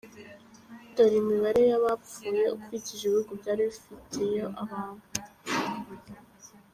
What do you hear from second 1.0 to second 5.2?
imibare y’abapfuye ukurikije ibihugu byari bifiteyo abantu:.